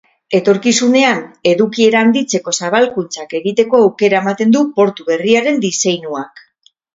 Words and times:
Etorkizunean 0.35 1.19
edukiera 1.51 2.01
handitzeko 2.05 2.53
zabalkuntzak 2.59 3.35
egiteko 3.41 3.83
aukera 3.83 4.23
ematen 4.27 4.57
du 4.57 4.65
portu 4.81 5.07
berriaren 5.11 5.63
diseinuak. 5.67 6.45